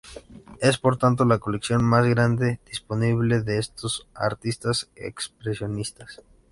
[0.61, 6.23] Es por tanto la colección más grande disponible de estos artistas expresionistas.